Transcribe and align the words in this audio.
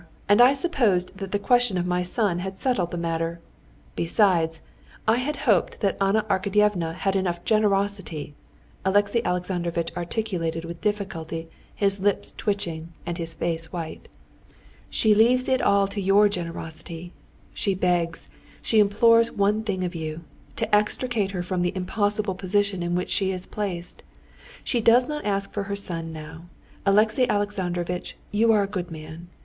And 0.27 0.41
I 0.41 0.47
had 0.47 0.57
supposed 0.57 1.15
that 1.19 1.31
the 1.31 1.37
question 1.37 1.77
of 1.77 1.85
my 1.85 2.01
son 2.01 2.39
had 2.39 2.57
settled 2.57 2.89
the 2.89 2.97
matter. 2.97 3.39
Besides, 3.95 4.61
I 5.07 5.17
had 5.17 5.35
hoped 5.45 5.81
that 5.81 5.95
Anna 6.01 6.23
Arkadyevna 6.23 6.95
had 6.95 7.15
enough 7.15 7.45
generosity...." 7.45 8.33
Alexey 8.83 9.23
Alexandrovitch 9.23 9.95
articulated 9.95 10.65
with 10.65 10.81
difficulty, 10.81 11.49
his 11.75 11.99
lips 11.99 12.31
twitching 12.35 12.91
and 13.05 13.19
his 13.19 13.35
face 13.35 13.71
white. 13.71 14.07
"She 14.89 15.13
leaves 15.13 15.47
it 15.47 15.61
all 15.61 15.85
to 15.89 16.01
your 16.01 16.27
generosity. 16.27 17.13
She 17.53 17.75
begs, 17.75 18.27
she 18.59 18.79
implores 18.79 19.31
one 19.31 19.61
thing 19.63 19.83
of 19.83 19.93
you—to 19.93 20.75
extricate 20.75 21.29
her 21.29 21.43
from 21.43 21.61
the 21.61 21.73
impossible 21.75 22.33
position 22.33 22.81
in 22.81 22.95
which 22.95 23.11
she 23.11 23.29
is 23.31 23.45
placed. 23.45 24.01
She 24.63 24.81
does 24.81 25.07
not 25.07 25.25
ask 25.25 25.53
for 25.53 25.65
her 25.65 25.75
son 25.75 26.11
now. 26.11 26.45
Alexey 26.87 27.29
Alexandrovitch, 27.29 28.17
you 28.31 28.51
are 28.51 28.63
a 28.63 28.67
good 28.75 28.89
man. 28.89 29.27